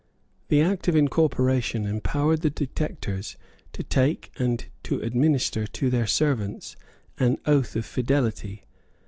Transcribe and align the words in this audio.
The 0.47 0.61
Act 0.61 0.87
of 0.87 0.95
Incorporation 0.95 1.85
empowered 1.85 2.41
the 2.41 2.49
detectors 2.49 3.37
to 3.73 3.83
take 3.83 4.31
and 4.39 4.65
to 4.81 4.99
administer 4.99 5.67
to 5.67 5.89
their 5.91 6.07
servants 6.07 6.75
an 7.19 7.37
oath 7.45 7.75
of 7.75 7.85
fidelity. 7.85 8.65